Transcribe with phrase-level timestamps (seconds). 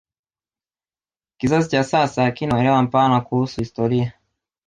[1.37, 4.13] kizazi cha sasa hakina uelewa mpana kuhusu historia